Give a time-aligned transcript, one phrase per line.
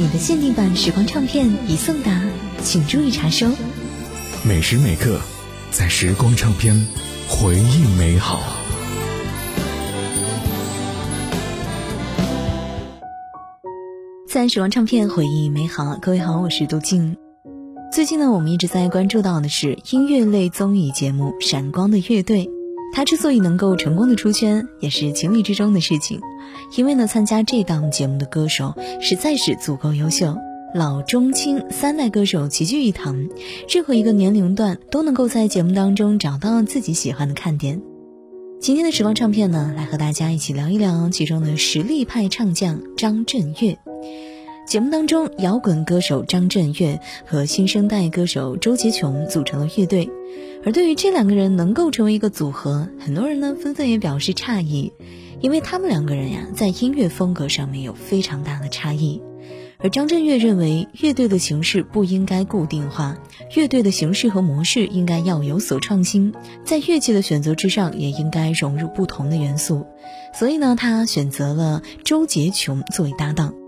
[0.00, 2.22] 你的限定版时光唱片已送达，
[2.62, 3.46] 请注意查收。
[4.42, 5.20] 每时每刻，
[5.70, 6.86] 在时光唱片
[7.28, 8.40] 回忆美好。
[14.26, 17.18] 在时光唱片回忆美好，各位好，我是杜静。
[17.92, 22.46] 最近呢，我们一直在关注到的是音乐类综艺节目《闪光的乐队》。
[22.92, 26.20] 他之所以能够成功的出圈，也是情理之中的事情。
[26.76, 30.36] 因为呢，参加这档节目的歌手实在是足够优秀，
[30.74, 33.28] 老中青三代歌手齐聚一堂，
[33.68, 37.80] 任何一个年龄段都能够在节目当中找到自己喜欢的看点。
[38.60, 43.78] 今天的时光唱片呢，来和大家一起聊一聊其中的实力派唱将张震岳。
[44.70, 50.08] 节目当中，摇滚歌手张震岳和新生代歌手周杰琼组成了乐队，
[50.64, 54.92] 而对于这两个人能够成为一个组合，很多人呢纷纷也表示诧异，
[55.40, 59.20] 因为他们两个人呀，在音乐风格上面有非常大的差异。
[59.78, 63.18] 而张震岳认为，乐队的形式不应该固定化，
[63.56, 66.32] 乐队的形式和模式应该要有所创新，
[66.64, 69.84] 在乐器的选择之上，也应该融入不同的元素。
[70.32, 73.59] 所以呢，他选择了周杰琼作为搭档。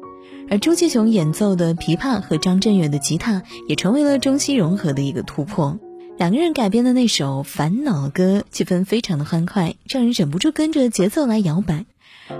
[0.53, 5.79] 而周继雄演奏的琵琶和张震岳的吉他也成为了中西融合的一个突破。
[6.19, 11.87] 两个人改编的那首《烦恼歌》，气氛非常的欢快，让人忍不住跟着节奏来摇摆。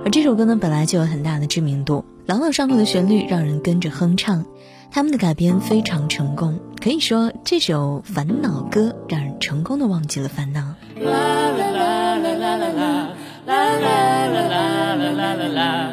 [0.05, 4.45] 而这首歌呢，本来就有很大的知名度，朗朗上口的旋律让人跟着哼唱。
[4.91, 10.61] 他们的改编非常成功，可以说这首《烦恼歌》让人成功的忘记了烦恼。
[11.01, 13.09] 啦啦啦啦啦啦
[13.47, 15.93] 啦啦啦啦啦啦啦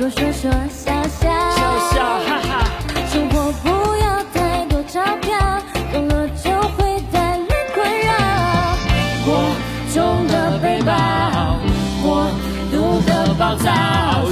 [0.00, 0.90] 倒不如说说笑
[1.20, 2.64] 笑，笑笑，哈哈。
[3.12, 3.68] 生活不
[3.98, 5.38] 要太多钞票，
[5.92, 8.10] 多了就会带来困扰。
[9.26, 9.28] 过
[9.92, 10.90] 重的背包，
[12.02, 12.26] 过
[12.72, 13.70] 度的暴躁，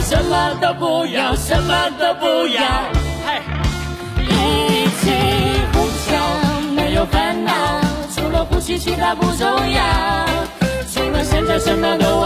[0.00, 2.62] 什么都不要，什么都不要。
[3.26, 3.42] 嘿，
[4.22, 5.12] 一起
[5.74, 6.16] 呼叫，
[6.74, 7.52] 没有烦恼，
[8.16, 10.26] 除了呼吸其他不重要，
[10.90, 12.17] 除了现在什么都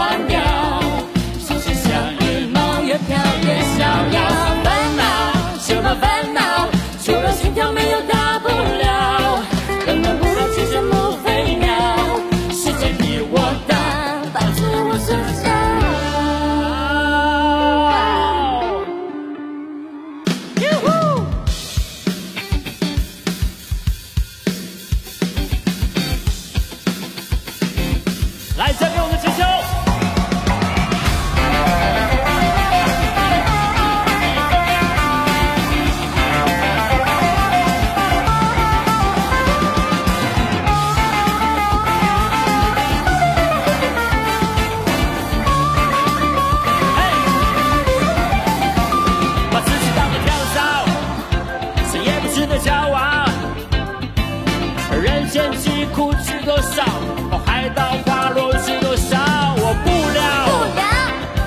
[55.63, 56.83] 人间疾苦知多少，
[57.31, 59.17] 把海岛花落知多少。
[59.57, 60.21] 我不了，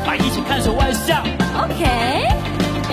[0.06, 1.22] 把一切看成玩笑
[1.60, 1.84] ，OK，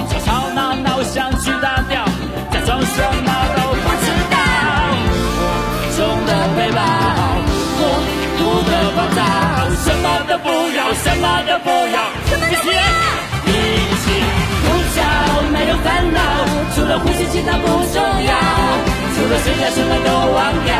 [0.10, 2.04] 吵吵闹闹想去大掉，
[2.52, 4.36] 假装什么都不知道。
[5.96, 6.82] 重的背包，
[7.80, 7.82] 过
[8.38, 9.20] 度的暴躁，
[9.84, 11.98] 什么都不要，什么都不要，
[12.28, 12.66] 一起
[13.48, 13.50] 一
[14.04, 14.06] 起
[14.64, 14.66] 呼
[14.96, 15.00] 叫，
[15.52, 16.20] 没有烦恼，
[16.76, 18.34] 除了呼吸其他不重要，
[19.34, 20.74] 除了现在什么都忘掉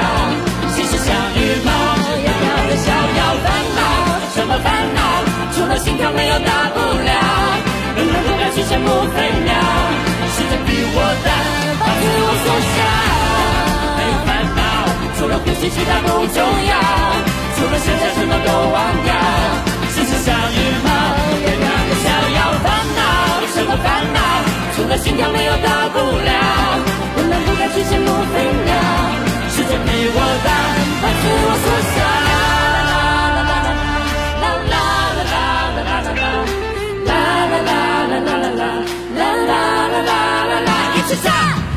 [0.76, 1.72] 心事像羽毛
[2.22, 3.82] 飘飘的逍遥烦恼
[4.30, 5.02] 什么烦恼
[5.54, 7.12] 除了心跳没有大不了
[7.98, 9.54] 冷们不该去羡慕飞鸟
[10.36, 11.30] 世界比我大
[11.82, 12.78] 把自我缩小
[13.98, 14.62] 没有烦恼
[15.18, 16.74] 除了呼吸其他不重要
[17.58, 19.14] 除了现在什么都忘掉
[19.90, 20.90] 心事像羽毛
[21.42, 22.08] 飘飘的逍
[22.38, 22.70] 遥烦
[23.00, 23.02] 恼
[23.56, 24.20] 什么烦恼
[24.76, 26.93] 除了心跳没有大不了
[41.16, 41.73] 下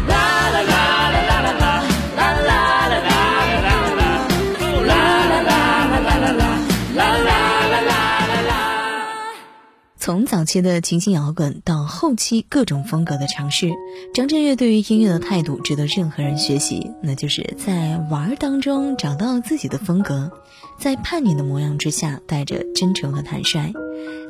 [10.06, 13.72] 从早期的情形摇滚到后期各种风格的尝试，
[14.14, 16.92] 张震岳对于音乐的态度值得任何人学习。
[17.02, 20.30] 那就是在玩儿当中找到自己的风格，
[20.78, 23.72] 在叛逆的模样之下带着真诚和坦率，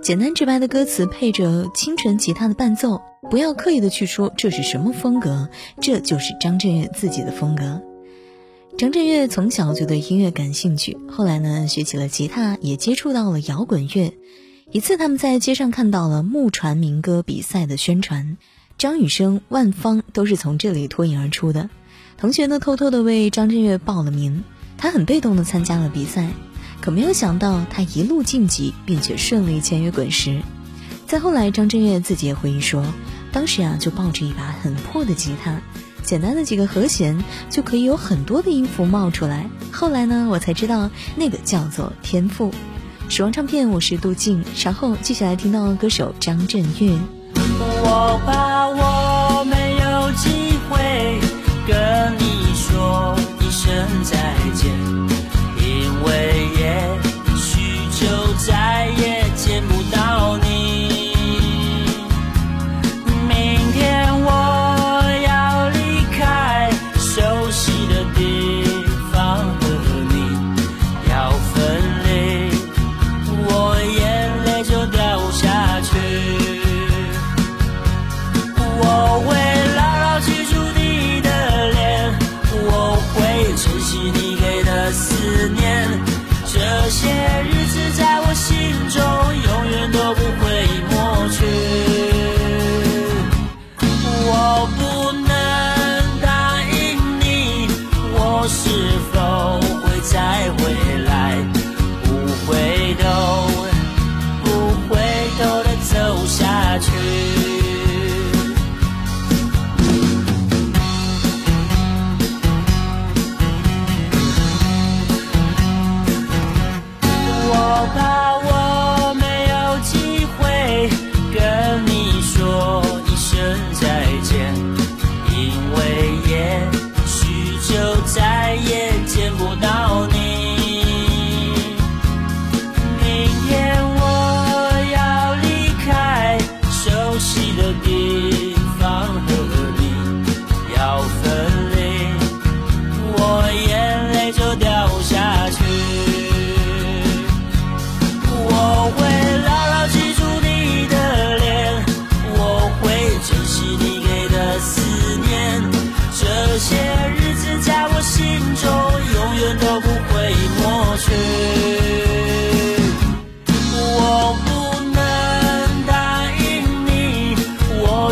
[0.03, 5.51] 简单直白的歌词配着清纯吉他的伴奏，不要刻意的去说这是什么风格，
[5.83, 7.83] 这就是张震岳自己的风格。
[8.79, 14.15] 张震岳从小就对音乐感兴趣，后来呢学起了吉他，也接触到了摇滚乐。
[14.73, 18.37] 一次，他们在街上看到了木船民歌比赛的宣传，
[18.79, 21.71] 张雨生、万芳都是从这里脱颖而出的。
[22.19, 24.43] 同学呢，偷偷的为张震岳报了名，
[24.77, 26.29] 他很被动的参加了比赛，
[26.81, 30.43] 可没有想到他一路晋级，并且顺利签约滚石。
[31.07, 32.85] 再后来，张震岳自己也回忆说，
[33.31, 35.61] 当时啊，就抱着一把很破的吉他，
[36.03, 39.49] 简单的几个和弦就可以有很多的音符冒出来。
[39.71, 42.53] 后来呢，我才知道那个叫做天赋。
[43.09, 44.45] 时光唱片，我是杜静。
[44.55, 46.93] 稍后继续来听到歌手张震岳。
[47.37, 51.21] 我怕我没有机会
[51.67, 53.73] 跟你说一声
[54.03, 54.17] 再
[54.55, 54.73] 见，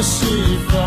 [0.03, 0.27] 是
[0.69, 0.84] 否